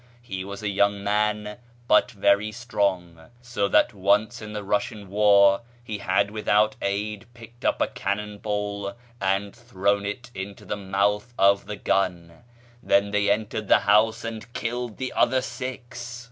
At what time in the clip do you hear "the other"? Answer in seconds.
14.97-15.39